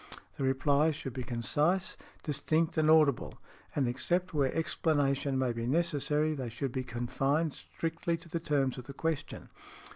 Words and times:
"The 0.37 0.43
replies 0.43 0.95
should 0.95 1.13
be 1.13 1.21
concise, 1.21 1.95
distinct 2.23 2.75
and 2.75 2.89
audible, 2.89 3.39
and 3.75 3.87
except 3.87 4.33
where 4.33 4.51
explanation 4.51 5.37
may 5.37 5.53
be 5.53 5.67
necessary, 5.67 6.33
they 6.33 6.49
should 6.49 6.71
be 6.71 6.83
confined 6.83 7.53
strictly 7.53 8.17
to 8.17 8.27
the 8.27 8.39
terms 8.39 8.79
of 8.79 8.85
the 8.85 8.93
question." 8.95 9.49